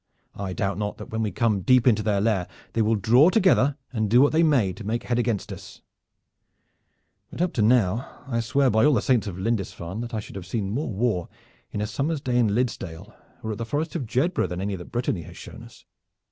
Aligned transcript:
I 0.33 0.53
doubt 0.53 0.79
not 0.79 0.97
that 0.97 1.11
when 1.11 1.21
we 1.21 1.29
come 1.31 1.61
deep 1.61 1.85
into 1.85 2.01
their 2.01 2.19
land 2.21 2.47
they 2.73 2.81
will 2.81 2.95
draw 2.95 3.29
together 3.29 3.77
and 3.93 4.09
do 4.09 4.19
what 4.19 4.31
they 4.31 4.41
may 4.41 4.73
to 4.73 4.83
make 4.83 5.03
head 5.03 5.19
against 5.19 5.53
us; 5.53 5.83
but 7.29 7.39
up 7.39 7.53
to 7.53 7.61
now 7.61 8.09
I 8.25 8.39
swear 8.39 8.71
by 8.71 8.83
all 8.83 8.95
the 8.95 9.01
saints 9.03 9.27
of 9.27 9.37
Lindisfarne 9.37 10.01
that 10.01 10.15
I 10.15 10.19
should 10.19 10.37
have 10.37 10.47
seen 10.47 10.71
more 10.71 10.89
war 10.91 11.29
in 11.71 11.81
a 11.81 11.85
summer's 11.85 12.19
day 12.19 12.39
in 12.39 12.47
Liddesdale 12.55 13.13
or 13.43 13.51
at 13.51 13.59
the 13.59 13.63
Forest 13.63 13.95
of 13.95 14.07
Jedburgh 14.07 14.49
than 14.49 14.59
any 14.59 14.75
that 14.75 14.85
Brittany 14.91 15.21
has 15.21 15.37
shown 15.37 15.61
us. 15.61 15.85